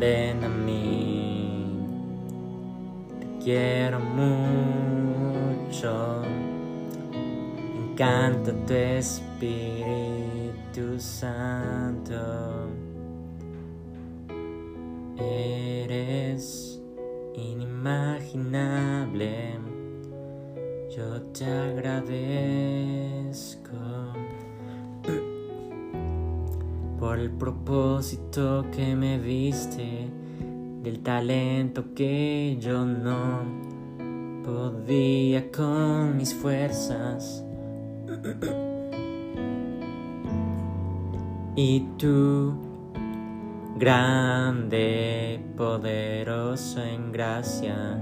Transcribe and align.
ven 0.00 0.42
a 0.42 0.48
mí. 0.48 1.78
Te 3.20 3.26
quiero 3.44 4.00
mucho. 4.00 6.22
Me 7.74 7.92
encanta 7.92 8.52
tu 8.66 8.72
Espíritu 8.72 9.38
Santo. 10.98 12.16
Eres 15.18 16.80
inimaginable. 17.34 19.58
Yo 20.96 21.20
te 21.32 21.44
agradezco 21.44 22.99
por 27.10 27.18
el 27.18 27.32
propósito 27.32 28.66
que 28.70 28.94
me 28.94 29.18
diste, 29.18 30.08
del 30.80 31.00
talento 31.00 31.92
que 31.92 32.56
yo 32.60 32.84
no 32.84 33.40
podía 34.44 35.50
con 35.50 36.16
mis 36.16 36.32
fuerzas. 36.32 37.44
Y 41.56 41.80
tú, 41.98 42.54
grande, 43.76 45.44
poderoso 45.56 46.80
en 46.80 47.10
gracia, 47.10 47.98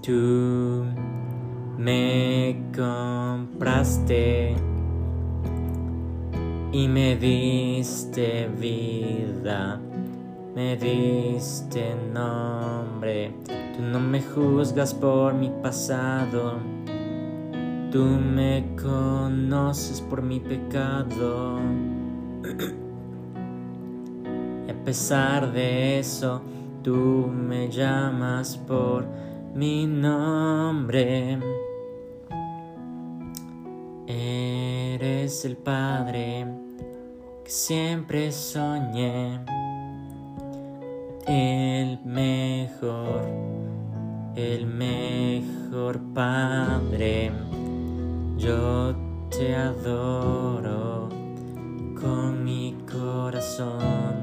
tú 0.00 0.86
me 1.76 2.70
compraste 2.74 4.65
y 6.72 6.88
me 6.88 7.16
diste 7.16 8.48
vida, 8.48 9.80
me 10.54 10.76
diste 10.76 11.94
nombre. 12.12 13.32
Tú 13.76 13.82
no 13.82 14.00
me 14.00 14.22
juzgas 14.22 14.94
por 14.94 15.34
mi 15.34 15.50
pasado, 15.62 16.54
tú 17.90 18.04
me 18.04 18.74
conoces 18.80 20.00
por 20.00 20.22
mi 20.22 20.40
pecado. 20.40 21.60
Y 24.66 24.70
a 24.70 24.84
pesar 24.84 25.52
de 25.52 25.98
eso, 25.98 26.42
tú 26.82 27.28
me 27.32 27.68
llamas 27.68 28.56
por 28.56 29.06
mi 29.54 29.86
nombre. 29.86 31.55
Eres 34.08 35.44
el 35.44 35.56
Padre 35.56 36.46
que 37.44 37.50
siempre 37.50 38.30
soñé, 38.30 39.40
el 41.26 41.98
mejor, 42.04 43.24
el 44.36 44.66
mejor 44.66 46.00
Padre. 46.14 47.32
Yo 48.36 48.94
te 49.28 49.56
adoro 49.56 51.08
con 52.00 52.44
mi 52.44 52.76
corazón, 52.88 54.14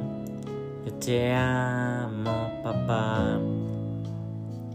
yo 0.86 0.94
te 0.94 1.34
amo, 1.34 2.52
papá. 2.64 3.38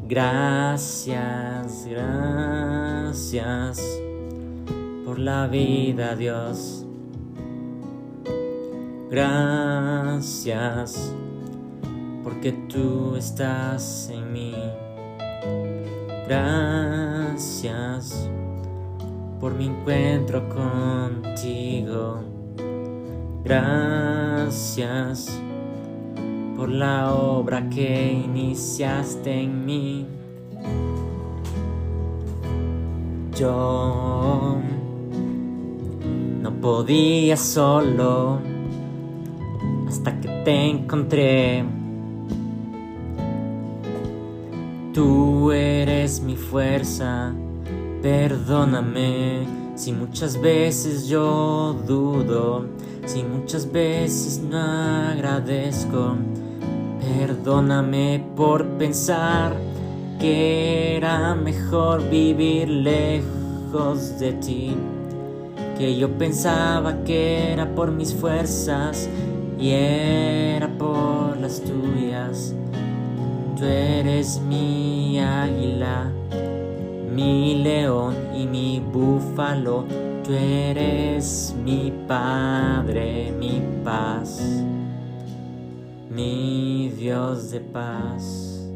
Gracias, 0.06 1.87
gracias 1.87 3.81
por 5.09 5.19
la 5.19 5.47
vida, 5.47 6.14
Dios. 6.14 6.84
Gracias 9.11 11.15
porque 12.22 12.53
tú 12.69 13.16
estás 13.16 14.10
en 14.12 14.32
mí. 14.34 14.55
Gracias 16.28 18.28
por 19.41 19.55
mi 19.55 19.69
encuentro 19.69 20.47
contigo. 20.50 22.21
Gracias 23.43 25.41
por 26.55 26.69
la 26.69 27.15
obra 27.15 27.66
que 27.71 28.12
iniciaste 28.12 29.41
en 29.41 29.65
mí. 29.65 30.06
Yo 33.34 34.59
podía 36.60 37.36
solo 37.36 38.38
hasta 39.86 40.20
que 40.20 40.28
te 40.44 40.70
encontré. 40.70 41.64
Tú 44.92 45.52
eres 45.52 46.20
mi 46.20 46.36
fuerza, 46.36 47.32
perdóname 48.02 49.46
si 49.74 49.92
muchas 49.92 50.41
veces 50.41 51.06
yo 51.08 51.76
dudo, 51.86 52.64
si 53.06 53.22
muchas 53.22 53.70
veces 53.70 54.42
no 54.42 54.58
agradezco. 54.58 56.16
Perdóname 57.00 58.25
por 58.36 58.66
pensar 58.76 59.56
que 60.19 60.96
era 60.96 61.34
mejor 61.34 62.10
vivir 62.10 62.69
lejos 62.69 64.19
de 64.19 64.32
ti, 64.32 64.76
que 65.78 65.97
yo 65.97 66.19
pensaba 66.19 67.05
que 67.05 67.53
era 67.53 67.72
por 67.75 67.93
mis 67.93 68.12
fuerzas 68.12 69.09
y 69.59 69.71
era 69.71 70.69
por 70.77 71.37
las 71.37 71.61
tuyas. 71.62 72.55
Tú 73.56 73.65
eres 73.65 74.41
mi 74.41 75.21
águila, 75.21 76.11
mi 77.15 77.62
león 77.62 78.15
y 78.37 78.47
mi 78.47 78.81
búfalo. 78.81 79.84
Tú 80.25 80.33
eres 80.33 81.55
mi 81.65 81.93
padre, 82.06 83.33
mi 83.38 83.62
paz, 83.84 84.43
mi 86.11 86.91
Dios 86.91 87.50
de 87.50 87.61
paz. 87.61 88.69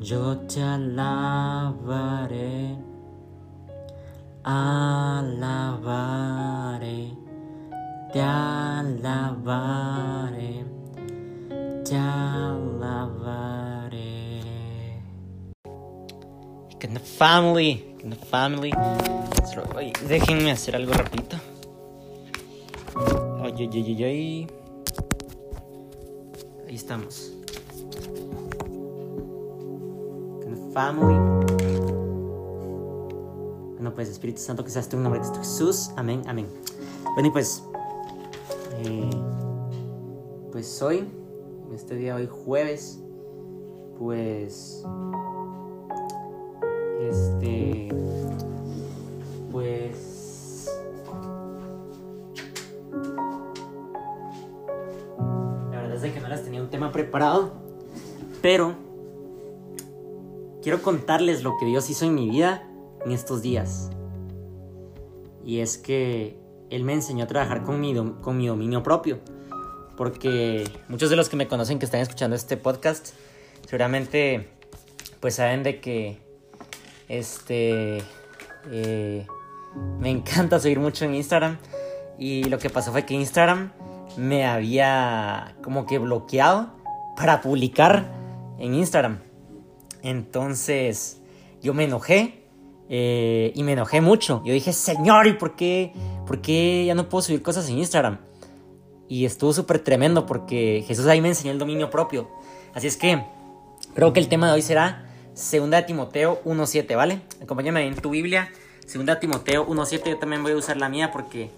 Yo 0.00 0.36
te 0.46 0.62
alabaré, 0.62 1.64
alabaré, 4.44 5.80
te 8.12 8.20
alabaré, 8.20 9.44
te 11.84 11.96
alabaré. 11.96 13.32
Que 16.78 16.88
the 16.88 17.00
family, 17.00 17.96
que 17.98 18.08
the 18.08 18.16
family. 18.16 18.72
Déjenme 20.08 20.50
hacer 20.52 20.76
algo 20.76 20.92
rapidito. 20.92 21.36
Oye, 23.42 23.68
oye, 23.68 23.82
oye, 23.82 24.04
oye. 24.04 24.46
Ahí 26.68 26.74
estamos. 26.74 27.34
family. 30.74 31.43
Bueno, 33.74 33.92
pues 33.92 34.08
Espíritu 34.08 34.40
Santo, 34.40 34.62
que 34.64 34.70
seas 34.70 34.88
tú 34.88 34.96
en 34.96 35.02
nombre 35.02 35.20
de 35.20 35.26
Cristo 35.26 35.40
Jesús. 35.40 35.90
Amén, 35.96 36.22
amén. 36.26 36.46
Bueno, 37.14 37.28
y 37.28 37.30
pues, 37.32 37.64
eh, 38.78 39.10
pues 40.52 40.80
hoy, 40.80 41.08
este 41.74 41.96
día 41.96 42.14
hoy 42.14 42.28
jueves, 42.30 43.00
pues, 43.98 44.84
este, 47.00 47.88
pues, 49.50 50.70
la 55.72 55.80
verdad 55.82 56.04
es 56.04 56.12
que 56.14 56.20
no 56.20 56.28
les 56.28 56.44
tenía 56.44 56.62
un 56.62 56.70
tema 56.70 56.92
preparado, 56.92 57.50
pero 58.40 58.76
quiero 60.62 60.80
contarles 60.80 61.42
lo 61.42 61.56
que 61.58 61.66
Dios 61.66 61.90
hizo 61.90 62.04
en 62.04 62.14
mi 62.14 62.30
vida 62.30 62.70
en 63.04 63.12
estos 63.12 63.42
días. 63.42 63.90
Y 65.44 65.60
es 65.60 65.78
que 65.78 66.38
Él 66.70 66.84
me 66.84 66.94
enseñó 66.94 67.24
a 67.24 67.26
trabajar 67.26 67.62
con 67.62 67.80
mi, 67.80 67.94
con 68.20 68.36
mi 68.36 68.46
dominio 68.46 68.82
propio. 68.82 69.20
Porque 69.96 70.64
muchos 70.88 71.10
de 71.10 71.16
los 71.16 71.28
que 71.28 71.36
me 71.36 71.46
conocen 71.46 71.78
que 71.78 71.84
están 71.84 72.00
escuchando 72.00 72.34
este 72.34 72.56
podcast, 72.56 73.10
seguramente 73.66 74.48
pues 75.20 75.36
saben 75.36 75.62
de 75.62 75.80
que 75.80 76.18
este 77.08 78.02
eh, 78.70 79.26
me 79.98 80.10
encanta 80.10 80.58
seguir 80.58 80.80
mucho 80.80 81.04
en 81.04 81.14
Instagram. 81.14 81.58
Y 82.18 82.44
lo 82.44 82.58
que 82.58 82.70
pasó 82.70 82.92
fue 82.92 83.04
que 83.06 83.14
Instagram 83.14 83.72
me 84.16 84.46
había 84.46 85.56
como 85.62 85.86
que 85.86 85.98
bloqueado 85.98 86.74
para 87.16 87.40
publicar 87.40 88.10
en 88.58 88.74
Instagram. 88.74 89.20
Entonces 90.02 91.20
yo 91.62 91.74
me 91.74 91.84
enojé 91.84 92.43
eh, 92.96 93.52
y 93.54 93.62
me 93.64 93.72
enojé 93.72 94.00
mucho. 94.00 94.42
Yo 94.44 94.52
dije, 94.52 94.72
Señor, 94.72 95.26
¿y 95.26 95.32
por 95.32 95.56
qué, 95.56 95.92
por 96.26 96.40
qué 96.40 96.84
ya 96.86 96.94
no 96.94 97.08
puedo 97.08 97.22
subir 97.22 97.42
cosas 97.42 97.68
en 97.68 97.78
Instagram? 97.78 98.18
y 99.08 99.24
estuvo 99.24 99.52
súper 99.52 99.78
tremendo 99.80 100.26
porque 100.26 100.84
Jesús 100.86 101.06
ahí 101.06 101.20
me 101.20 101.28
enseñó 101.28 101.52
el 101.52 101.58
dominio 101.58 101.90
propio. 101.90 102.28
Así 102.74 102.86
es 102.86 102.96
que 102.96 103.22
creo 103.94 104.12
que 104.12 104.20
el 104.20 104.28
tema 104.28 104.48
de 104.48 104.54
hoy 104.54 104.62
será 104.62 105.08
2 105.34 105.70
de 105.70 105.82
Timoteo 105.82 106.42
1.7, 106.44 106.96
¿vale? 106.96 107.20
Acompáñame 107.42 107.86
en 107.86 107.94
tu 107.96 108.10
Biblia, 108.10 108.50
2 108.92 109.06
de 109.06 109.16
Timoteo 109.16 109.66
1.7, 109.66 110.10
yo 110.10 110.18
también 110.18 110.42
voy 110.42 110.52
a 110.52 110.56
usar 110.56 110.76
la 110.76 110.88
mía 110.88 111.12
porque 111.12 111.50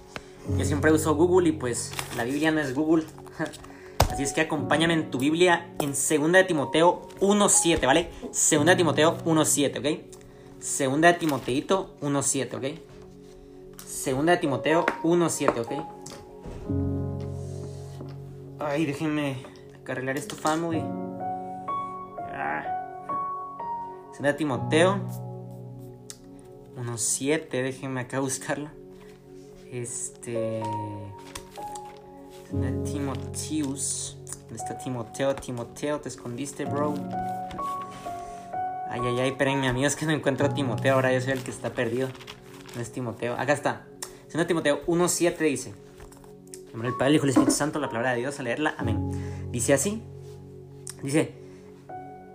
yo 0.58 0.64
siempre 0.64 0.92
uso 0.92 1.14
Google 1.14 1.48
y 1.48 1.52
pues 1.52 1.92
la 2.16 2.24
Biblia 2.24 2.50
no 2.50 2.60
es 2.60 2.74
Google. 2.74 3.04
Así 4.10 4.22
es 4.22 4.32
que 4.32 4.42
acompáñame 4.42 4.94
en 4.94 5.10
tu 5.10 5.18
Biblia 5.18 5.68
en 5.80 5.90
2 5.90 6.32
de 6.32 6.44
Timoteo 6.44 7.08
1.7, 7.20 7.86
¿vale? 7.86 8.10
2 8.22 8.64
de 8.64 8.76
Timoteo 8.76 9.18
1.7, 9.24 9.78
¿ok? 9.78 10.15
2 10.66 11.00
de 11.00 11.14
Timoteito 11.14 11.94
1.7, 12.00 12.56
¿ok? 12.56 12.64
2 14.04 14.26
de 14.26 14.36
Timoteo 14.36 14.84
1.7, 15.04 15.60
¿ok? 15.60 15.72
Ay, 18.58 18.84
déjenme 18.84 19.46
arreglar 19.86 20.16
esto, 20.16 20.34
family. 20.34 20.82
Ah. 22.32 22.64
2 24.10 24.22
de 24.22 24.34
Timoteo 24.34 25.00
1.7, 26.76 27.48
déjenme 27.48 28.00
acá 28.00 28.18
buscarlo. 28.18 28.68
Este... 29.70 30.62
Timoteus. 32.84 34.16
¿Dónde 34.40 34.56
está 34.56 34.78
Timoteo? 34.78 35.34
Timoteo, 35.36 36.00
te 36.00 36.08
escondiste, 36.08 36.64
bro. 36.64 36.94
Ay, 38.96 39.02
ay, 39.08 39.20
ay, 39.20 39.28
espérenme, 39.28 39.68
amigos, 39.68 39.94
que 39.94 40.06
no 40.06 40.12
encuentro 40.12 40.46
a 40.46 40.54
Timoteo. 40.54 40.94
Ahora 40.94 41.12
yo 41.12 41.20
soy 41.20 41.32
el 41.32 41.42
que 41.42 41.50
está 41.50 41.74
perdido. 41.74 42.08
No 42.74 42.80
es 42.80 42.90
Timoteo. 42.90 43.34
Acá 43.34 43.52
está. 43.52 43.86
Segundo 44.26 44.46
Timoteo 44.46 44.86
1.7 44.86 45.36
dice. 45.36 45.74
Nombre 46.72 46.88
del 46.88 46.96
Padre, 46.96 47.10
el 47.10 47.16
Hijo 47.16 47.26
y 47.26 47.28
el 47.28 47.30
Espíritu 47.32 47.52
Santo, 47.52 47.78
la 47.78 47.88
palabra 47.88 48.12
de 48.12 48.20
Dios, 48.20 48.40
a 48.40 48.42
leerla. 48.42 48.74
Amén. 48.78 49.50
Dice 49.52 49.74
así. 49.74 50.02
Dice. 51.02 51.34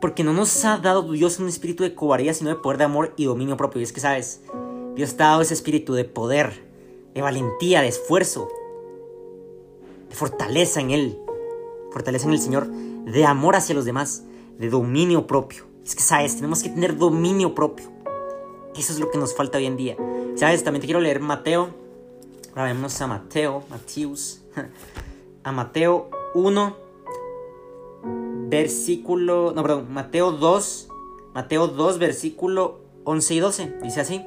Porque 0.01 0.23
no 0.23 0.33
nos 0.33 0.63
ha 0.63 0.77
dado 0.77 1.11
Dios 1.11 1.39
un 1.39 1.47
espíritu 1.47 1.81
de 1.81 1.95
cobardía, 1.95 2.35
sino 2.35 2.51
de 2.51 2.57
poder, 2.57 2.77
de 2.77 2.83
amor 2.83 3.15
y 3.17 3.25
dominio 3.25 3.57
propio. 3.57 3.81
Y 3.81 3.83
es 3.83 3.91
que, 3.91 3.99
¿sabes? 3.99 4.43
Dios 4.93 5.17
te 5.17 5.23
ha 5.23 5.29
dado 5.29 5.41
ese 5.41 5.55
espíritu 5.55 5.95
de 5.95 6.05
poder, 6.05 6.63
de 7.15 7.23
valentía, 7.23 7.81
de 7.81 7.87
esfuerzo, 7.87 8.49
de 10.09 10.15
fortaleza 10.15 10.79
en 10.79 10.91
Él, 10.91 11.17
fortaleza 11.91 12.27
en 12.27 12.33
el 12.33 12.39
Señor, 12.39 12.67
de 12.67 13.25
amor 13.25 13.55
hacia 13.55 13.73
los 13.73 13.85
demás, 13.85 14.25
de 14.59 14.69
dominio 14.69 15.25
propio. 15.25 15.70
Es 15.83 15.95
que, 15.95 16.01
¿sabes? 16.01 16.35
Tenemos 16.35 16.63
que 16.63 16.69
tener 16.69 16.97
dominio 16.97 17.55
propio. 17.55 17.91
Eso 18.75 18.93
es 18.93 18.99
lo 18.99 19.11
que 19.11 19.17
nos 19.17 19.35
falta 19.35 19.57
hoy 19.57 19.65
en 19.65 19.77
día. 19.77 19.97
¿Sabes? 20.35 20.63
También 20.63 20.81
te 20.81 20.87
quiero 20.87 21.01
leer 21.01 21.19
Mateo. 21.19 21.69
Ahora 22.51 22.65
vemos 22.65 22.99
a 23.01 23.07
Mateo, 23.07 23.63
Mateus. 23.69 24.41
A 25.43 25.51
Mateo 25.51 26.11
1, 26.35 26.77
versículo. 28.47 29.53
No, 29.55 29.63
perdón, 29.63 29.91
Mateo 29.91 30.31
2. 30.31 30.87
Mateo 31.33 31.67
2, 31.67 31.97
versículo 31.97 32.81
11 33.05 33.33
y 33.33 33.39
12. 33.39 33.73
Dice 33.81 34.01
así. 34.01 34.23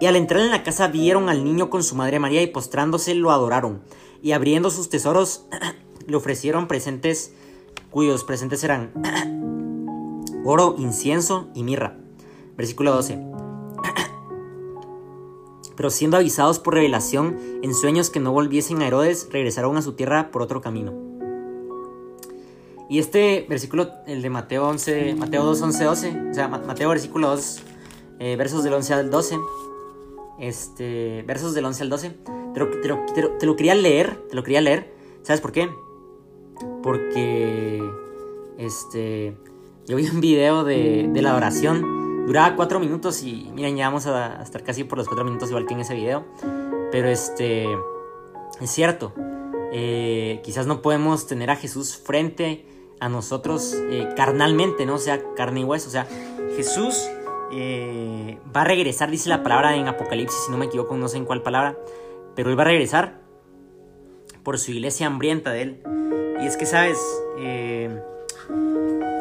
Y 0.00 0.06
al 0.06 0.16
entrar 0.16 0.40
en 0.40 0.50
la 0.50 0.64
casa 0.64 0.88
vieron 0.88 1.28
al 1.28 1.44
niño 1.44 1.70
con 1.70 1.84
su 1.84 1.94
madre 1.94 2.18
María 2.18 2.42
y 2.42 2.48
postrándose 2.48 3.14
lo 3.14 3.30
adoraron 3.30 3.82
y 4.22 4.32
abriendo 4.32 4.70
sus 4.70 4.88
tesoros 4.88 5.44
le 6.06 6.16
ofrecieron 6.16 6.68
presentes 6.68 7.32
cuyos 7.90 8.24
presentes 8.24 8.64
eran 8.64 8.92
oro, 10.48 10.74
incienso 10.78 11.48
y 11.54 11.62
mirra. 11.62 11.96
Versículo 12.56 12.92
12. 12.92 13.18
Pero 15.76 15.90
siendo 15.90 16.16
avisados 16.16 16.58
por 16.58 16.74
revelación 16.74 17.36
en 17.62 17.72
sueños 17.72 18.10
que 18.10 18.18
no 18.18 18.32
volviesen 18.32 18.82
a 18.82 18.88
Herodes, 18.88 19.28
regresaron 19.30 19.76
a 19.76 19.82
su 19.82 19.92
tierra 19.92 20.32
por 20.32 20.42
otro 20.42 20.60
camino. 20.60 20.92
Y 22.88 22.98
este 22.98 23.46
versículo, 23.48 23.90
el 24.06 24.22
de 24.22 24.30
Mateo 24.30 24.66
11, 24.66 25.14
Mateo 25.14 25.44
2, 25.44 25.60
11, 25.60 25.84
12, 25.84 26.30
o 26.30 26.34
sea, 26.34 26.48
Mateo 26.48 26.88
versículo 26.88 27.28
2, 27.28 27.62
eh, 28.18 28.36
versos 28.36 28.64
del 28.64 28.72
11 28.72 28.94
al 28.94 29.10
12, 29.10 29.38
este, 30.40 31.22
versos 31.26 31.54
del 31.54 31.66
11 31.66 31.82
al 31.82 31.90
12, 31.90 32.16
te 32.54 33.46
lo, 33.46 33.56
quería 33.56 33.74
leer, 33.74 34.16
te 34.28 34.34
lo 34.34 34.42
quería 34.42 34.62
leer. 34.62 34.92
¿Sabes 35.22 35.40
por 35.40 35.52
qué? 35.52 35.68
Porque, 36.82 37.82
este, 38.56 39.36
yo 39.88 39.96
vi 39.96 40.06
un 40.06 40.20
video 40.20 40.64
de, 40.64 41.10
la 41.14 41.30
adoración. 41.30 42.26
Duraba 42.26 42.54
cuatro 42.56 42.78
minutos 42.78 43.22
y 43.22 43.50
miren, 43.54 43.76
ya 43.76 43.86
vamos 43.86 44.06
a, 44.06 44.42
estar 44.42 44.62
casi 44.62 44.84
por 44.84 44.98
los 44.98 45.08
cuatro 45.08 45.24
minutos 45.24 45.48
igual 45.48 45.66
que 45.66 45.72
en 45.72 45.80
ese 45.80 45.94
video. 45.94 46.26
Pero 46.92 47.08
este, 47.08 47.66
es 48.60 48.70
cierto. 48.70 49.14
Eh, 49.72 50.40
quizás 50.44 50.66
no 50.66 50.82
podemos 50.82 51.26
tener 51.26 51.50
a 51.50 51.56
Jesús 51.56 51.96
frente 51.96 52.66
a 53.00 53.08
nosotros 53.08 53.74
eh, 53.90 54.10
carnalmente, 54.14 54.84
¿no? 54.84 54.96
O 54.96 54.98
sea, 54.98 55.22
carne 55.34 55.60
y 55.60 55.64
hueso. 55.64 55.88
O 55.88 55.92
sea, 55.92 56.06
Jesús 56.54 57.08
eh, 57.50 58.38
va 58.54 58.62
a 58.62 58.64
regresar, 58.64 59.10
dice 59.10 59.30
la 59.30 59.42
palabra 59.42 59.74
en 59.74 59.88
Apocalipsis, 59.88 60.38
si 60.44 60.52
no 60.52 60.58
me 60.58 60.66
equivoco, 60.66 60.96
no 60.98 61.08
sé 61.08 61.16
en 61.16 61.24
cuál 61.24 61.42
palabra, 61.42 61.78
pero 62.34 62.50
él 62.50 62.58
va 62.58 62.62
a 62.62 62.66
regresar 62.66 63.22
por 64.42 64.58
su 64.58 64.72
iglesia 64.72 65.06
hambrienta 65.06 65.50
de 65.50 65.62
él. 65.62 65.82
Y 66.42 66.46
es 66.46 66.58
que, 66.58 66.66
¿sabes? 66.66 66.98
Eh, 67.38 68.02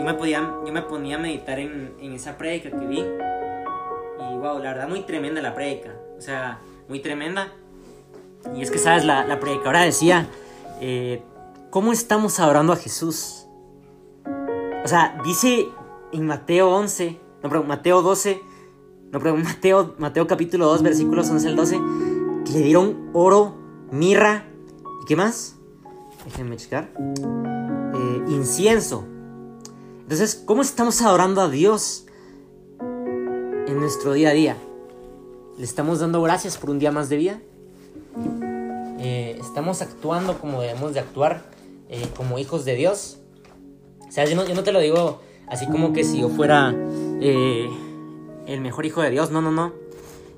yo 0.07 0.73
me 0.73 0.81
ponía 0.83 1.15
a 1.15 1.19
meditar 1.19 1.59
en, 1.59 1.95
esa 2.13 2.37
prédica 2.37 2.69
que 2.69 2.85
vi. 2.85 2.99
Y 2.99 4.37
wow, 4.37 4.59
la 4.59 4.73
verdad, 4.73 4.87
muy 4.87 5.01
tremenda 5.01 5.41
la 5.41 5.53
prédica. 5.53 5.95
O 6.17 6.21
sea, 6.21 6.59
muy 6.87 6.99
tremenda. 6.99 7.53
Y 8.55 8.61
es 8.61 8.71
que, 8.71 8.77
¿sabes? 8.77 9.05
La, 9.05 9.25
la 9.25 9.39
predicadora 9.39 9.81
decía, 9.81 10.27
eh, 10.81 11.21
¿cómo 11.69 11.91
estamos 11.91 12.39
adorando 12.39 12.73
a 12.73 12.77
Jesús? 12.77 13.47
O 14.83 14.87
sea, 14.87 15.19
dice 15.23 15.67
en 16.13 16.25
Mateo 16.25 16.69
11 16.69 17.27
no, 17.43 17.49
pero 17.49 17.63
Mateo 17.63 18.01
12, 18.01 18.41
no, 19.11 19.19
pero 19.19 19.37
Mateo, 19.37 19.95
Mateo 19.97 20.27
capítulo 20.27 20.65
2, 20.67 20.83
versículos 20.83 21.29
11 21.29 21.47
al 21.47 21.55
12, 21.55 21.79
que 22.45 22.51
le 22.53 22.61
dieron 22.61 23.09
oro, 23.13 23.55
mirra, 23.91 24.45
¿y 25.03 25.05
qué 25.05 25.15
más? 25.15 25.55
Déjenme 26.25 26.57
checar. 26.57 26.91
Eh, 26.97 28.23
incienso. 28.29 29.05
Entonces, 30.07 30.41
¿cómo 30.45 30.61
estamos 30.61 31.01
adorando 31.01 31.41
a 31.41 31.49
Dios 31.49 32.05
en 32.79 33.77
nuestro 33.77 34.13
día 34.13 34.29
a 34.29 34.31
día? 34.31 34.55
¿Le 35.57 35.65
estamos 35.65 35.99
dando 35.99 36.21
gracias 36.21 36.57
por 36.57 36.69
un 36.69 36.79
día 36.79 36.93
más 36.93 37.09
de 37.09 37.17
vida? 37.17 37.41
Eh, 38.99 39.37
¿Estamos 39.37 39.81
actuando 39.81 40.39
como 40.39 40.61
debemos 40.61 40.93
de 40.93 41.01
actuar 41.01 41.43
eh, 41.89 42.07
como 42.15 42.39
hijos 42.39 42.63
de 42.63 42.75
Dios? 42.75 43.17
O 44.07 44.09
sea, 44.09 44.23
yo 44.23 44.37
no, 44.37 44.47
yo 44.47 44.55
no 44.55 44.63
te 44.63 44.71
lo 44.71 44.79
digo 44.79 45.19
así 45.45 45.65
como 45.67 45.91
que 45.91 46.05
si 46.05 46.21
yo 46.21 46.29
fuera 46.29 46.73
eh, 47.19 47.67
el 48.45 48.61
mejor 48.61 48.85
hijo 48.85 49.01
de 49.01 49.09
Dios. 49.09 49.29
No, 49.31 49.41
no, 49.41 49.51
no. 49.51 49.73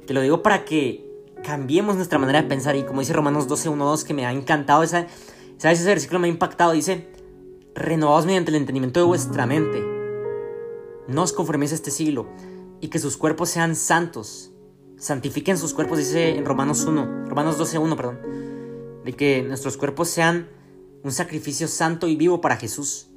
Te 0.07 0.15
lo 0.15 0.21
digo 0.21 0.41
para 0.41 0.65
que 0.65 1.05
cambiemos 1.43 1.95
nuestra 1.95 2.17
manera 2.17 2.41
de 2.41 2.47
pensar. 2.47 2.75
Y 2.75 2.81
como 2.85 3.01
dice 3.01 3.13
Romanos 3.13 3.47
12, 3.47 3.69
1, 3.69 3.85
2, 3.85 4.03
que 4.03 4.15
me 4.15 4.25
ha 4.25 4.31
encantado, 4.31 4.81
esa, 4.81 5.05
¿sabes? 5.59 5.79
Ese 5.79 5.89
versículo 5.89 6.17
me 6.17 6.27
ha 6.27 6.31
impactado. 6.31 6.71
Dice, 6.71 7.18
renovados 7.79 8.25
mediante 8.25 8.51
el 8.51 8.57
entendimiento 8.57 8.99
de 8.99 9.05
vuestra 9.05 9.45
mente. 9.45 9.81
No 11.07 11.23
os 11.23 11.33
conforméis 11.33 11.71
a 11.71 11.75
este 11.75 11.91
siglo. 11.91 12.27
Y 12.81 12.89
que 12.89 12.99
sus 12.99 13.17
cuerpos 13.17 13.49
sean 13.49 13.75
santos. 13.75 14.51
Santifiquen 14.97 15.57
sus 15.57 15.73
cuerpos, 15.73 15.97
dice 15.97 16.37
en 16.37 16.45
Romanos 16.45 16.85
1, 16.85 17.25
Romanos 17.27 17.57
12, 17.57 17.77
1, 17.77 17.95
perdón. 17.95 18.19
De 19.03 19.13
que 19.13 19.41
nuestros 19.41 19.77
cuerpos 19.77 20.09
sean 20.09 20.49
un 21.03 21.11
sacrificio 21.11 21.67
santo 21.67 22.07
y 22.07 22.15
vivo 22.15 22.41
para 22.41 22.57
Jesús. 22.57 23.07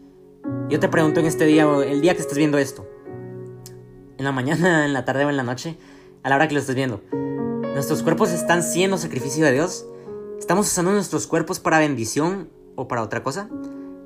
Yo 0.68 0.80
te 0.80 0.88
pregunto 0.88 1.20
en 1.20 1.26
este 1.26 1.44
día, 1.44 1.66
el 1.84 2.00
día 2.00 2.14
que 2.14 2.22
estés 2.22 2.38
viendo 2.38 2.58
esto, 2.58 2.88
en 4.18 4.24
la 4.24 4.32
mañana, 4.32 4.84
en 4.86 4.92
la 4.92 5.04
tarde 5.04 5.24
o 5.24 5.30
en 5.30 5.36
la 5.36 5.42
noche, 5.42 5.76
a 6.22 6.28
la 6.28 6.36
hora 6.36 6.48
que 6.48 6.54
lo 6.54 6.60
estés 6.60 6.76
viendo, 6.76 7.02
¿nuestros 7.74 8.02
cuerpos 8.02 8.30
están 8.30 8.62
siendo 8.62 8.98
sacrificio 8.98 9.44
de 9.44 9.52
Dios? 9.52 9.86
¿Estamos 10.38 10.66
usando 10.66 10.92
nuestros 10.92 11.26
cuerpos 11.26 11.60
para 11.60 11.78
bendición 11.78 12.48
o 12.74 12.88
para 12.88 13.02
otra 13.02 13.22
cosa? 13.22 13.48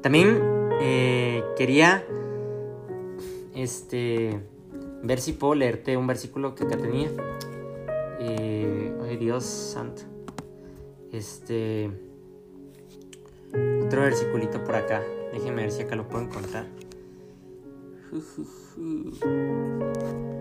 También 0.06 0.40
eh, 0.80 1.42
quería 1.56 2.06
este, 3.56 4.40
ver 5.02 5.18
si 5.18 5.32
puedo 5.32 5.56
leerte 5.56 5.96
un 5.96 6.06
versículo 6.06 6.54
que 6.54 6.64
te 6.64 6.76
tenía. 6.76 7.10
Eh, 8.20 8.96
ay, 9.02 9.16
Dios 9.16 9.44
santo. 9.44 10.02
Este. 11.10 11.90
Otro 13.84 14.02
versiculito 14.02 14.62
por 14.62 14.76
acá. 14.76 15.02
Déjenme 15.32 15.62
ver 15.62 15.72
si 15.72 15.82
acá 15.82 15.96
lo 15.96 16.06
puedo 16.06 16.22
encontrar. 16.22 16.66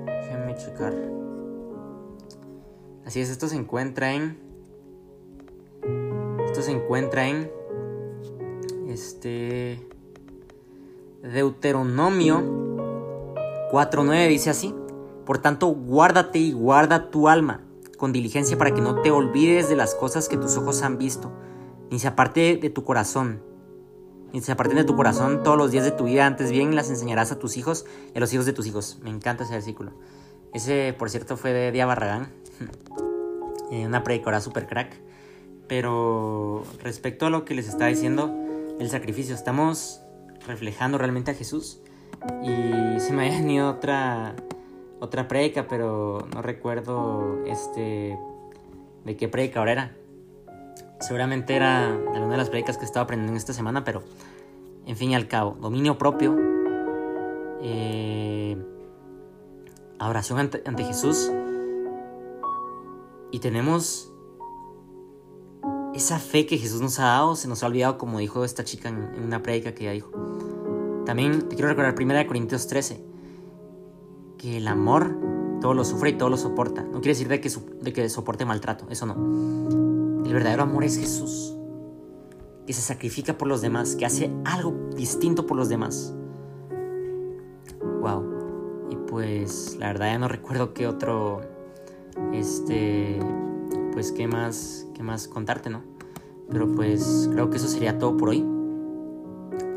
Déjenme 0.06 0.56
checar. 0.58 0.94
Así 3.04 3.20
es, 3.20 3.32
esto 3.32 3.48
se 3.48 3.56
encuentra 3.56 4.14
en. 4.14 4.38
Esto 6.46 6.62
se 6.62 6.70
encuentra 6.70 7.28
en. 7.28 7.65
Este. 8.96 9.86
Deuteronomio 11.22 12.40
4.9 13.72 14.30
dice 14.30 14.50
así. 14.50 14.74
Por 15.26 15.40
tanto, 15.40 15.68
guárdate 15.68 16.40
y 16.40 16.54
guarda 16.54 17.12
tu 17.12 17.28
alma 17.28 17.60
con 17.98 18.14
diligencia 18.14 18.58
para 18.58 18.74
que 18.74 18.80
no 18.80 19.02
te 19.02 19.12
olvides 19.12 19.68
de 19.68 19.76
las 19.76 19.96
cosas 19.96 20.30
que 20.30 20.38
tus 20.38 20.56
ojos 20.56 20.82
han 20.82 20.98
visto 20.98 21.32
ni 21.92 22.00
se 22.00 22.08
aparte 22.08 22.56
de 22.56 22.70
tu 22.70 22.86
corazón, 22.86 23.42
ni 24.32 24.42
se 24.42 24.54
aparten 24.54 24.78
de 24.78 24.86
tu 24.86 24.96
corazón 24.96 25.44
todos 25.44 25.58
los 25.58 25.72
días 25.72 25.84
de 25.84 25.92
tu 25.92 26.06
vida, 26.06 26.26
antes 26.26 26.52
bien 26.52 26.74
las 26.74 26.90
enseñarás 26.90 27.34
a 27.34 27.38
tus 27.40 27.58
hijos 27.58 27.86
y 28.14 28.18
a 28.18 28.22
los 28.22 28.34
hijos 28.34 28.46
de 28.46 28.54
tus 28.54 28.66
hijos. 28.66 29.00
Me 29.04 29.10
encanta 29.10 29.44
ese 29.44 29.54
versículo. 29.54 29.92
Ese, 30.54 30.96
por 30.98 31.10
cierto, 31.10 31.36
fue 31.36 31.52
de 31.52 31.72
Dia 31.72 31.86
Barragán, 31.86 32.30
eh, 33.72 33.86
una 33.86 34.04
predicadora 34.04 34.40
super 34.40 34.68
crack. 34.68 35.02
Pero 35.68 36.64
respecto 36.84 37.26
a 37.26 37.30
lo 37.30 37.44
que 37.44 37.56
les 37.56 37.68
estaba 37.68 37.88
diciendo, 37.88 38.45
el 38.80 38.90
sacrificio, 38.90 39.36
estamos 39.36 40.02
reflejando 40.48 40.98
realmente 40.98 41.32
a 41.32 41.34
Jesús. 41.34 41.80
Y 42.44 43.00
se 43.00 43.14
me 43.14 43.26
había 43.26 43.40
venido 43.40 43.70
otra, 43.70 44.36
otra 45.00 45.28
predica, 45.28 45.68
pero 45.68 46.28
no 46.34 46.42
recuerdo 46.42 47.44
este, 47.46 48.18
de 49.04 49.16
qué 49.16 49.28
predicador 49.28 49.70
era. 49.70 49.96
Seguramente 51.00 51.56
era 51.56 51.92
de 51.92 52.16
alguna 52.16 52.32
de 52.32 52.38
las 52.38 52.50
predicas 52.50 52.78
que 52.78 52.86
estaba 52.86 53.04
aprendiendo 53.04 53.38
esta 53.38 53.54
semana, 53.54 53.84
pero 53.84 54.02
en 54.86 54.96
fin 54.96 55.12
y 55.12 55.16
al 55.16 55.28
cabo, 55.28 55.58
dominio 55.60 55.98
propio, 55.98 56.36
eh, 57.62 58.58
adoración 60.00 60.40
ante 60.40 60.84
Jesús 60.84 61.32
y 63.32 63.40
tenemos 63.40 64.15
esa 65.96 66.20
fe 66.20 66.46
que 66.46 66.58
Jesús 66.58 66.82
nos 66.82 67.00
ha 67.00 67.06
dado, 67.06 67.36
se 67.38 67.48
nos 67.48 67.64
ha 67.64 67.68
olvidado 67.68 67.98
como 67.98 68.20
dijo 68.20 68.44
esta 68.44 68.66
chica 68.66 68.90
en, 68.90 69.24
una 69.24 69.42
predica 69.42 69.74
que 69.74 69.86
ella 69.86 69.94
dijo. 69.94 70.12
También 71.06 71.48
te 71.48 71.56
quiero 71.56 71.70
recordar 71.70 71.96
1 71.98 72.28
Corintios 72.28 72.68
13, 72.68 73.02
que 74.38 74.58
el 74.58 74.68
amor 74.68 75.18
todo 75.62 75.74
lo 75.74 75.86
sufre 75.86 76.10
y 76.10 76.14
todo 76.14 76.30
lo 76.30 76.36
soporta. 76.36 76.84
No 76.84 77.00
quiere 77.00 77.10
decir 77.10 77.30
de 77.30 77.40
que, 77.40 77.50
de 77.82 77.94
que 77.94 78.10
soporte 78.10 78.44
maltrato, 78.44 78.88
eso 78.90 79.06
no. 79.06 79.14
El 80.26 80.34
verdadero 80.34 80.64
amor 80.64 80.84
es 80.84 80.98
Jesús, 80.98 81.56
que 82.68 82.74
se 82.74 82.82
sacrifica 82.82 83.38
por 83.38 83.48
los 83.48 83.62
demás, 83.62 83.96
que 83.96 84.06
hace 84.06 84.30
algo 84.44 84.74
distinto 84.98 85.48
por 85.48 85.56
los 85.56 85.70
demás. 85.70 86.14
Wow. 88.02 88.90
Y 88.90 88.98
pues 88.98 89.78
la 89.80 89.88
verdad 89.88 90.08
ya 90.08 90.20
no 90.20 90.28
recuerdo 90.28 90.74
qué 90.74 90.88
otro, 90.88 91.42
este, 92.34 93.18
pues 93.96 94.12
qué 94.12 94.28
más, 94.28 94.86
qué 94.94 95.04
más 95.04 95.30
contarte, 95.30 95.70
¿no? 95.70 95.82
Pero 96.52 96.70
pues 96.76 97.30
creo 97.32 97.50
que 97.50 97.56
eso 97.56 97.70
sería 97.70 97.98
todo 97.98 98.18
por 98.18 98.30
hoy. 98.30 98.46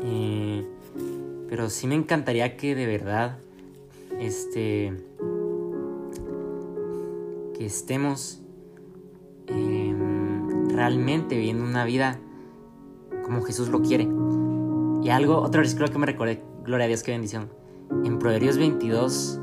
Eh, 0.03 0.67
pero 1.47 1.69
sí 1.69 1.87
me 1.87 1.95
encantaría 1.95 2.57
que 2.57 2.75
de 2.75 2.85
verdad, 2.85 3.37
este, 4.19 4.93
que 7.57 7.65
estemos 7.65 8.41
em, 9.47 10.67
realmente 10.67 11.37
viviendo 11.37 11.63
una 11.63 11.85
vida 11.85 12.19
como 13.23 13.41
Jesús 13.41 13.69
lo 13.69 13.81
quiere. 13.81 14.03
Y 15.01 15.09
algo, 15.11 15.37
otro 15.37 15.61
versículo 15.61 15.87
que 15.87 15.97
me 15.97 16.05
recordé, 16.05 16.43
gloria 16.65 16.83
a 16.83 16.87
Dios, 16.89 17.03
qué 17.03 17.11
bendición. 17.11 17.49
En 18.03 18.19
Proverbios 18.19 18.57
22, 18.57 19.39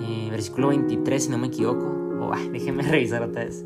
eh, 0.00 0.28
versículo 0.30 0.68
23, 0.68 1.24
si 1.24 1.30
no 1.30 1.38
me 1.38 1.46
equivoco. 1.46 1.99
Oh, 2.20 2.32
déjenme 2.52 2.82
revisar 2.90 3.22
otra 3.22 3.44
vez, 3.44 3.64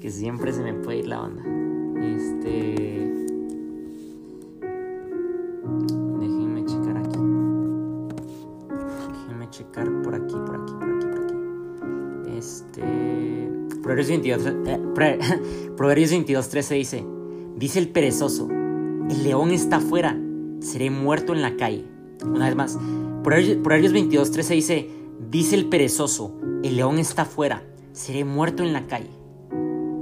que 0.00 0.10
siempre 0.10 0.52
se 0.52 0.62
me 0.62 0.74
puede 0.74 0.98
ir 0.98 1.06
la 1.06 1.22
onda. 1.22 1.42
Este. 2.02 3.10
Déjenme 6.20 6.64
checar 6.66 6.96
aquí. 6.98 7.18
Déjenme 9.12 9.50
checar 9.50 10.02
por 10.02 10.14
aquí, 10.14 10.34
por 10.34 10.56
aquí, 10.56 10.72
por 10.74 10.90
aquí, 10.90 11.06
por 11.06 11.24
aquí. 11.24 12.36
Este. 12.36 13.10
Proverbios 13.82 14.08
22, 14.08 14.46
eh, 14.66 15.70
Proverbios 15.76 16.10
22 16.10 16.48
13 16.48 16.74
dice: 16.74 17.06
Dice 17.56 17.78
el 17.78 17.88
perezoso, 17.88 18.48
el 18.50 19.24
león 19.24 19.52
está 19.52 19.76
afuera, 19.76 20.18
seré 20.60 20.90
muerto 20.90 21.32
en 21.34 21.40
la 21.40 21.56
calle. 21.56 21.86
Una 22.22 22.46
vez 22.46 22.56
más, 22.56 22.78
Proverbios 23.22 23.92
22 23.92 24.30
13 24.30 24.54
dice: 24.54 24.90
Dice 25.30 25.54
el 25.54 25.66
perezoso, 25.66 26.36
el 26.62 26.76
león 26.76 26.98
está 26.98 27.22
afuera, 27.22 27.62
seré 27.92 28.24
muerto 28.24 28.62
en 28.62 28.72
la 28.72 28.86
calle. 28.86 29.10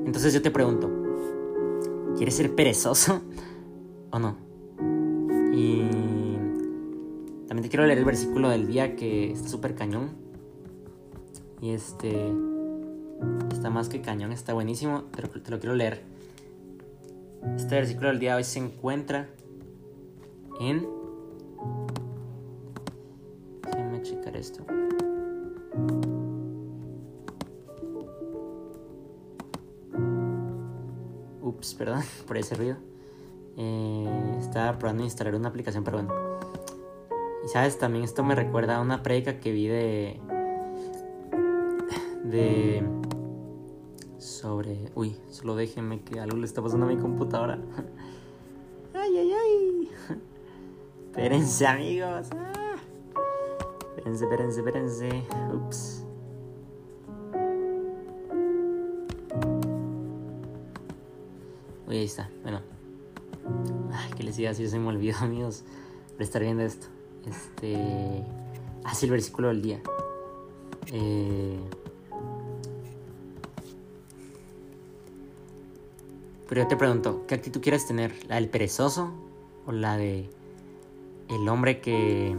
Entonces 0.05 0.33
yo 0.33 0.43
te 0.43 0.51
pregunto, 0.51 0.91
¿quieres 2.17 2.35
ser 2.35 2.55
perezoso 2.55 3.23
o 4.11 4.19
no? 4.19 4.37
Y 5.53 5.83
también 7.47 7.63
te 7.63 7.69
quiero 7.69 7.87
leer 7.87 7.99
el 7.99 8.05
versículo 8.05 8.49
del 8.49 8.67
día 8.67 8.97
que 8.97 9.33
está 9.33 9.49
súper 9.49 9.75
cañón. 9.75 10.11
Y 11.61 11.71
este 11.71 12.33
está 13.51 13.71
más 13.71 13.89
que 13.89 14.01
cañón, 14.01 14.33
está 14.33 14.55
buenísimo. 14.55 15.05
Te 15.15 15.23
lo, 15.23 15.29
te 15.29 15.51
lo 15.51 15.59
quiero 15.59 15.75
leer. 15.75 16.03
Este 17.57 17.75
versículo 17.75 18.09
del 18.09 18.19
día 18.19 18.37
hoy 18.37 18.45
se 18.45 18.61
encuentra 18.61 19.29
en. 20.61 20.87
Déjenme 23.63 24.03
checar 24.03 24.37
esto. 24.37 24.65
Ups, 31.59 31.75
perdón 31.75 32.03
por 32.27 32.39
ese 32.39 32.55
ruido. 32.55 32.77
Eh, 33.57 34.37
estaba 34.39 34.79
probando 34.79 35.03
instalar 35.05 35.35
una 35.35 35.49
aplicación, 35.49 35.85
pero 35.85 35.99
bueno. 35.99 36.15
Y 37.45 37.49
sabes, 37.49 37.79
también 37.79 38.05
esto 38.05 38.23
me 38.23 38.35
recuerda 38.35 38.77
a 38.77 38.81
una 38.81 39.03
predica 39.03 39.41
que 39.41 39.53
vi 39.53 39.67
de 39.67 40.21
de 42.25 42.83
sobre 44.19 44.91
uy 44.95 45.17
solo 45.31 45.57
déjenme 45.57 46.03
que 46.03 46.21
algo 46.21 46.37
le 46.37 46.47
está 46.47 46.61
pasando 46.61 46.87
a 46.87 46.89
mi 46.89 46.97
computadora 46.97 47.59
ay 48.95 49.17
ay 49.17 49.33
ay 49.33 49.91
espérense 51.07 51.67
amigos 51.67 52.29
ah. 52.33 52.77
espérense 53.97 54.25
espérense 54.25 54.59
espérense 54.61 55.23
ups 55.55 56.08
ahí 61.99 62.07
está 62.07 62.31
bueno 62.43 62.61
ay 63.93 64.13
que 64.17 64.23
les 64.23 64.37
diga 64.37 64.55
si 64.55 64.69
se 64.69 64.79
me 64.79 64.89
olvidó 64.89 65.17
amigos 65.21 65.65
por 66.13 66.23
estar 66.23 66.43
viendo 66.43 66.63
esto 66.63 66.87
este 67.27 68.25
así 68.85 69.07
el 69.07 69.13
versículo 69.13 69.49
del 69.49 69.63
día 69.63 69.81
eh 70.93 71.59
Pero 76.49 76.63
yo 76.63 76.69
te 76.69 76.77
pregunto, 76.79 77.27
¿qué 77.27 77.35
actitud 77.35 77.61
quieres 77.61 77.87
tener? 77.87 78.27
¿La 78.27 78.37
del 78.37 78.49
perezoso 78.49 79.13
o 79.67 79.73
la 79.73 79.99
de 79.99 80.31
el 81.29 81.47
hombre 81.47 81.81
que... 81.81 82.35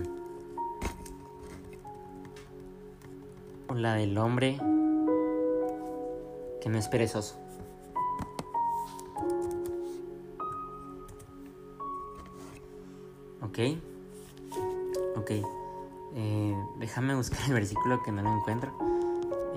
o 3.67 3.75
la 3.75 3.93
del 3.93 4.17
hombre 4.17 4.57
que 6.59 6.69
no 6.69 6.79
es 6.79 6.87
perezoso? 6.87 7.37
¿Ok? 15.17 15.31
Eh, 16.15 16.55
déjame 16.77 17.13
buscar 17.15 17.39
el 17.47 17.53
versículo 17.53 18.01
que 18.03 18.11
no 18.11 18.21
lo 18.21 18.37
encuentro. 18.37 18.71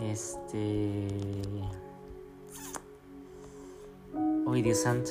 Este... 0.01 1.09
Uy, 4.45 4.63
Dios 4.63 4.79
santo. 4.79 5.11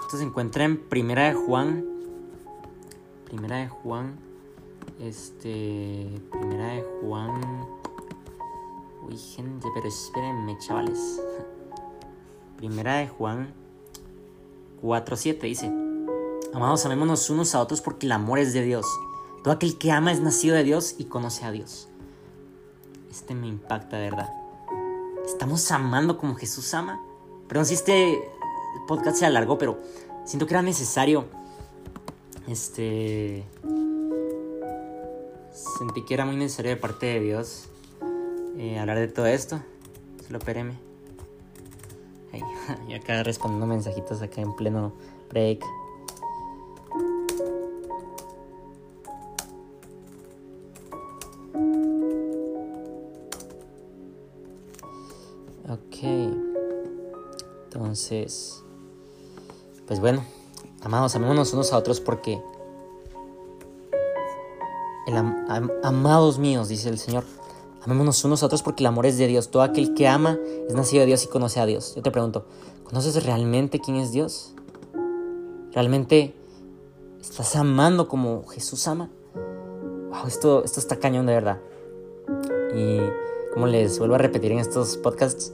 Esto 0.00 0.16
se 0.16 0.24
encuentra 0.24 0.64
en 0.64 0.88
Primera 0.88 1.28
de 1.28 1.34
Juan. 1.34 1.84
Primera 3.26 3.58
de 3.58 3.68
Juan. 3.68 4.16
Este. 5.00 6.08
Primera 6.30 6.68
de 6.68 6.82
Juan. 7.00 7.40
Uy, 9.06 9.16
gente, 9.18 9.68
pero 9.74 9.88
espérenme, 9.88 10.56
chavales. 10.58 11.20
Primera 12.56 12.96
de 12.96 13.08
Juan 13.08 13.52
4.7 14.82 15.40
dice. 15.40 15.83
Amados, 16.54 16.86
amémonos 16.86 17.28
unos 17.30 17.52
a 17.56 17.60
otros 17.60 17.80
porque 17.80 18.06
el 18.06 18.12
amor 18.12 18.38
es 18.38 18.52
de 18.52 18.62
Dios. 18.62 18.86
Todo 19.42 19.52
aquel 19.52 19.76
que 19.76 19.90
ama 19.90 20.12
es 20.12 20.20
nacido 20.20 20.54
de 20.54 20.62
Dios 20.62 20.94
y 20.98 21.06
conoce 21.06 21.44
a 21.44 21.50
Dios. 21.50 21.88
Este 23.10 23.34
me 23.34 23.48
impacta, 23.48 23.96
de 23.96 24.10
verdad. 24.10 24.32
¿Estamos 25.26 25.68
amando 25.72 26.16
como 26.16 26.36
Jesús 26.36 26.72
ama? 26.74 27.04
Perdón 27.48 27.66
si 27.66 27.74
este 27.74 28.30
podcast 28.86 29.16
se 29.16 29.26
alargó, 29.26 29.58
pero 29.58 29.80
siento 30.24 30.46
que 30.46 30.54
era 30.54 30.62
necesario. 30.62 31.24
Este. 32.46 33.44
Sentí 35.50 36.04
que 36.04 36.14
era 36.14 36.24
muy 36.24 36.36
necesario 36.36 36.70
de 36.70 36.76
parte 36.76 37.06
de 37.06 37.20
Dios 37.20 37.64
eh, 38.58 38.78
hablar 38.78 39.00
de 39.00 39.08
todo 39.08 39.26
esto. 39.26 39.60
Solo 40.24 40.38
espéreme. 40.38 40.78
y 42.88 42.94
acá 42.94 43.24
respondiendo 43.24 43.66
mensajitos 43.66 44.22
acá 44.22 44.40
en 44.40 44.54
pleno 44.54 44.92
break. 45.30 45.64
Entonces, 57.64 58.62
pues 59.86 60.00
bueno, 60.00 60.24
amados, 60.82 61.16
amémonos 61.16 61.52
unos 61.52 61.72
a 61.72 61.78
otros 61.78 62.00
porque 62.00 62.40
el 65.06 65.16
amados 65.82 66.38
míos, 66.38 66.68
dice 66.68 66.88
el 66.88 66.98
Señor, 66.98 67.24
amémonos 67.82 68.24
unos 68.24 68.42
a 68.42 68.46
otros 68.46 68.62
porque 68.62 68.82
el 68.82 68.86
amor 68.86 69.06
es 69.06 69.18
de 69.18 69.26
Dios. 69.26 69.50
Todo 69.50 69.62
aquel 69.62 69.94
que 69.94 70.06
ama 70.06 70.38
es 70.68 70.74
nacido 70.74 71.00
de 71.00 71.06
Dios 71.06 71.24
y 71.24 71.28
conoce 71.28 71.60
a 71.60 71.66
Dios. 71.66 71.94
Yo 71.94 72.02
te 72.02 72.10
pregunto, 72.10 72.46
¿conoces 72.84 73.24
realmente 73.24 73.80
quién 73.80 73.96
es 73.96 74.12
Dios? 74.12 74.54
¿Realmente 75.72 76.34
estás 77.20 77.56
amando 77.56 78.08
como 78.08 78.46
Jesús 78.46 78.86
ama? 78.86 79.10
Wow, 80.10 80.26
esto, 80.26 80.64
esto 80.64 80.80
está 80.80 80.98
cañón 80.98 81.26
de 81.26 81.34
verdad. 81.34 81.60
Y 82.74 83.00
como 83.54 83.68
les 83.68 83.98
vuelvo 84.00 84.16
a 84.16 84.18
repetir 84.18 84.50
en 84.50 84.58
estos 84.58 84.96
podcasts, 84.96 85.52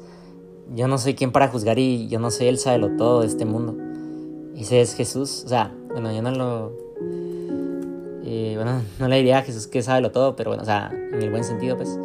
yo 0.74 0.88
no 0.88 0.96
soy 0.98 1.14
quien 1.14 1.32
para 1.32 1.48
juzgar 1.48 1.78
y 1.78 2.08
yo 2.08 2.18
no 2.18 2.30
soy 2.30 2.46
el 2.46 2.58
sabe 2.58 2.78
lo 2.78 2.96
todo 2.96 3.20
de 3.20 3.26
este 3.26 3.44
mundo. 3.44 3.76
Ese 4.56 4.80
es 4.80 4.94
Jesús. 4.94 5.42
O 5.44 5.48
sea, 5.48 5.74
bueno, 5.88 6.12
yo 6.12 6.22
no 6.22 6.30
lo. 6.30 6.72
Eh, 8.24 8.54
bueno, 8.56 8.82
no 8.98 9.08
le 9.08 9.16
diría 9.16 9.38
a 9.38 9.42
Jesús 9.42 9.66
que 9.66 9.82
sabe 9.82 10.00
lo 10.00 10.10
todo, 10.12 10.34
pero 10.34 10.50
bueno, 10.50 10.62
o 10.62 10.66
sea, 10.66 10.90
en 10.92 11.22
el 11.22 11.30
buen 11.30 11.44
sentido, 11.44 11.76
pues. 11.76 11.98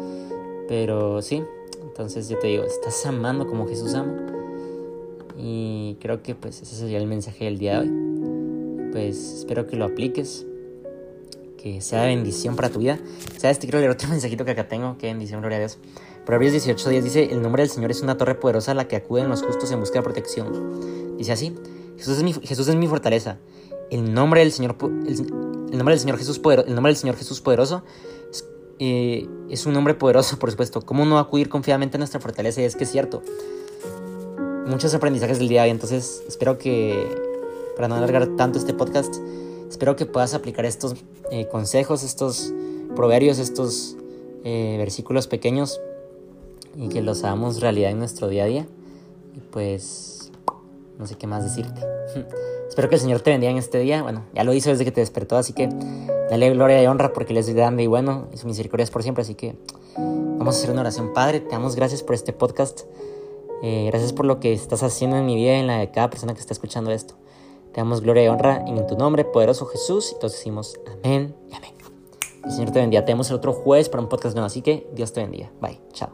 Pero 0.68 1.22
sí, 1.22 1.42
entonces 1.82 2.28
yo 2.28 2.38
te 2.38 2.48
digo, 2.48 2.64
estás 2.64 3.06
amando 3.06 3.46
como 3.46 3.66
Jesús 3.66 3.94
ama. 3.94 4.14
Y 5.38 5.96
creo 6.00 6.22
que 6.22 6.34
pues 6.34 6.60
ese 6.60 6.76
sería 6.76 6.98
el 6.98 7.06
mensaje 7.06 7.44
del 7.46 7.58
día 7.58 7.80
de 7.80 7.88
hoy. 7.88 8.90
Pues 8.92 9.34
espero 9.38 9.66
que 9.66 9.76
lo 9.76 9.84
apliques, 9.84 10.46
que 11.66 11.80
sea 11.80 12.04
bendición 12.04 12.54
para 12.54 12.70
tu 12.70 12.78
vida. 12.78 12.98
¿Sabes? 13.38 13.58
Te 13.58 13.66
quiero 13.66 13.78
leer 13.80 13.90
otro 13.90 14.08
mensajito 14.10 14.44
que 14.44 14.52
acá 14.52 14.68
tengo. 14.68 14.96
Qué 14.98 15.08
bendición, 15.08 15.40
gloria 15.40 15.56
a 15.56 15.60
Dios. 15.60 15.78
Proverbios 16.24 16.52
18 16.52 16.90
días 16.90 17.04
dice, 17.04 17.24
el 17.24 17.42
nombre 17.42 17.62
del 17.62 17.70
Señor 17.70 17.90
es 17.90 18.02
una 18.02 18.16
torre 18.16 18.36
poderosa 18.36 18.72
a 18.72 18.74
la 18.74 18.88
que 18.88 18.96
acuden 18.96 19.28
los 19.28 19.42
justos 19.42 19.70
en 19.72 19.80
busca 19.80 19.98
de 19.98 20.02
protección. 20.02 21.16
Dice 21.18 21.32
así, 21.32 21.54
Jesús 21.96 22.18
es 22.18 22.22
mi, 22.22 22.32
Jesús 22.32 22.68
es 22.68 22.76
mi 22.76 22.86
fortaleza. 22.86 23.38
El 23.90 24.14
nombre 24.14 24.40
del 24.40 24.52
Señor, 24.52 24.76
el, 24.80 25.26
nombre 25.76 25.94
del 25.94 26.00
Señor 26.00 26.18
Jesús 26.18 26.38
poderoso, 26.38 26.68
el 26.68 26.74
nombre 26.74 26.90
del 26.90 26.96
Señor 26.96 27.16
Jesús 27.16 27.40
poderoso 27.40 27.82
es, 28.30 28.44
eh, 28.78 29.28
es 29.50 29.66
un 29.66 29.72
nombre 29.72 29.94
poderoso, 29.94 30.38
por 30.40 30.50
supuesto. 30.50 30.82
¿Cómo 30.82 31.04
no 31.04 31.18
acudir 31.18 31.48
confiadamente 31.48 31.96
a 31.96 31.98
nuestra 31.98 32.20
fortaleza? 32.20 32.60
Y 32.60 32.64
es 32.64 32.76
que 32.76 32.84
es 32.84 32.90
cierto. 32.90 33.22
Muchos 34.66 34.94
aprendizajes 34.94 35.38
del 35.38 35.48
día 35.48 35.62
de 35.62 35.68
hoy, 35.68 35.70
entonces 35.70 36.22
espero 36.26 36.58
que, 36.58 37.08
para 37.76 37.86
no 37.86 37.94
alargar 37.94 38.26
tanto 38.36 38.58
este 38.58 38.74
podcast, 38.74 39.14
espero 39.68 39.96
que 39.96 40.06
puedas 40.06 40.34
aplicar 40.34 40.64
estos 40.64 40.94
eh, 41.30 41.46
consejos, 41.48 42.02
estos 42.02 42.52
proverbios, 42.94 43.38
estos 43.38 43.96
eh, 44.44 44.76
versículos 44.78 45.26
pequeños 45.26 45.80
y 46.76 46.88
que 46.88 47.02
los 47.02 47.24
hagamos 47.24 47.60
realidad 47.60 47.90
en 47.90 47.98
nuestro 47.98 48.28
día 48.28 48.44
a 48.44 48.46
día. 48.46 48.66
Y 49.34 49.40
pues, 49.40 50.30
no 50.98 51.06
sé 51.06 51.16
qué 51.16 51.26
más 51.26 51.44
decirte. 51.44 51.80
Espero 52.68 52.88
que 52.88 52.96
el 52.96 53.00
Señor 53.00 53.20
te 53.20 53.30
bendiga 53.30 53.50
en 53.50 53.58
este 53.58 53.78
día. 53.78 54.02
Bueno, 54.02 54.24
ya 54.34 54.44
lo 54.44 54.52
hizo 54.52 54.70
desde 54.70 54.84
que 54.84 54.92
te 54.92 55.00
despertó, 55.00 55.36
así 55.36 55.52
que 55.52 55.68
dale 56.30 56.50
gloria 56.50 56.82
y 56.82 56.86
honra 56.86 57.12
porque 57.12 57.32
Él 57.32 57.38
es 57.38 57.48
grande 57.50 57.82
y 57.82 57.86
bueno 57.86 58.28
y 58.32 58.36
su 58.36 58.46
misericordia 58.46 58.84
es 58.84 58.90
por 58.90 59.02
siempre. 59.02 59.22
Así 59.22 59.34
que 59.34 59.56
vamos 59.96 60.56
a 60.56 60.58
hacer 60.58 60.70
una 60.70 60.82
oración. 60.82 61.12
Padre, 61.12 61.40
te 61.40 61.50
damos 61.50 61.76
gracias 61.76 62.02
por 62.02 62.14
este 62.14 62.32
podcast. 62.32 62.82
Eh, 63.62 63.86
gracias 63.86 64.12
por 64.12 64.26
lo 64.26 64.40
que 64.40 64.52
estás 64.52 64.82
haciendo 64.82 65.16
en 65.16 65.24
mi 65.24 65.36
vida 65.36 65.56
y 65.56 65.60
en 65.60 65.66
la 65.66 65.78
de 65.78 65.90
cada 65.90 66.10
persona 66.10 66.34
que 66.34 66.40
está 66.40 66.52
escuchando 66.52 66.90
esto. 66.90 67.14
Te 67.76 67.82
damos 67.82 68.00
gloria 68.00 68.24
y 68.24 68.28
honra 68.28 68.64
en 68.66 68.86
tu 68.86 68.96
nombre, 68.96 69.26
poderoso 69.26 69.66
Jesús. 69.66 70.10
Y 70.12 70.14
todos 70.14 70.32
decimos 70.32 70.80
amén 70.90 71.36
y 71.50 71.54
amén. 71.54 71.74
El 72.42 72.50
Señor 72.50 72.70
te 72.70 72.80
bendiga. 72.80 73.04
Te 73.04 73.12
vemos 73.12 73.28
el 73.28 73.36
otro 73.36 73.52
jueves 73.52 73.90
para 73.90 74.02
un 74.02 74.08
podcast 74.08 74.34
nuevo. 74.34 74.46
Así 74.46 74.62
que 74.62 74.88
Dios 74.94 75.12
te 75.12 75.20
bendiga. 75.20 75.52
Bye. 75.60 75.78
Chao. 75.92 76.08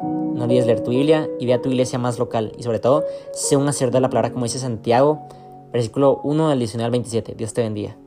No 0.00 0.44
olvides 0.44 0.64
leer 0.64 0.82
tu 0.82 0.92
Biblia 0.92 1.28
y 1.38 1.44
ve 1.44 1.52
a 1.52 1.60
tu 1.60 1.68
iglesia 1.68 1.98
más 1.98 2.18
local. 2.18 2.52
Y 2.56 2.62
sobre 2.62 2.78
todo, 2.78 3.04
sé 3.34 3.54
un 3.54 3.68
hacedor 3.68 3.92
de 3.92 4.00
la 4.00 4.08
palabra 4.08 4.32
como 4.32 4.46
dice 4.46 4.58
Santiago, 4.58 5.28
versículo 5.74 6.22
1 6.24 6.48
del 6.48 6.58
19 6.60 6.86
al 6.86 6.90
27. 6.92 7.34
Dios 7.34 7.52
te 7.52 7.60
bendiga. 7.60 7.98